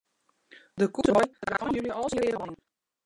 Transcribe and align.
De 0.79 0.85
koetsebei 0.93 1.27
draacht 1.41 1.65
ein 1.67 1.77
july 1.77 1.91
al 1.99 2.09
syn 2.09 2.21
reade 2.21 2.39
beien. 2.41 2.53